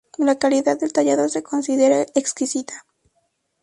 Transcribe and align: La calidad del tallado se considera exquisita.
La 0.17 0.39
calidad 0.39 0.79
del 0.79 0.91
tallado 0.93 1.29
se 1.29 1.43
considera 1.43 2.01
exquisita. 2.15 2.87